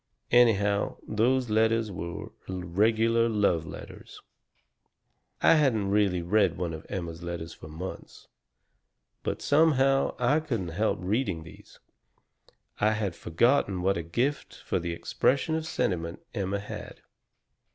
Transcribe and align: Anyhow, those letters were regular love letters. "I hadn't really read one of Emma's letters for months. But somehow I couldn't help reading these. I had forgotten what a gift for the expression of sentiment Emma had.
Anyhow, 0.31 0.97
those 1.07 1.51
letters 1.51 1.91
were 1.91 2.31
regular 2.47 3.29
love 3.29 3.67
letters. 3.67 4.19
"I 5.43 5.53
hadn't 5.53 5.91
really 5.91 6.23
read 6.23 6.57
one 6.57 6.73
of 6.73 6.87
Emma's 6.89 7.21
letters 7.21 7.53
for 7.53 7.67
months. 7.67 8.27
But 9.21 9.43
somehow 9.43 10.15
I 10.17 10.39
couldn't 10.39 10.69
help 10.69 10.97
reading 11.03 11.43
these. 11.43 11.77
I 12.79 12.93
had 12.93 13.15
forgotten 13.15 13.83
what 13.83 13.95
a 13.95 14.01
gift 14.01 14.55
for 14.63 14.79
the 14.79 14.91
expression 14.91 15.53
of 15.53 15.67
sentiment 15.67 16.21
Emma 16.33 16.57
had. 16.57 17.01